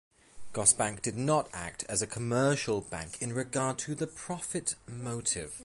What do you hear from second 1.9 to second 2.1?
a